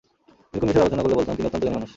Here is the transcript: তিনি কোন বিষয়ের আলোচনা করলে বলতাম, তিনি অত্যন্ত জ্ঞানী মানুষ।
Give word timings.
তিনি 0.51 0.59
কোন 0.61 0.67
বিষয়ের 0.69 0.85
আলোচনা 0.85 1.03
করলে 1.03 1.17
বলতাম, 1.19 1.33
তিনি 1.37 1.47
অত্যন্ত 1.47 1.61
জ্ঞানী 1.63 1.75
মানুষ। 1.77 1.89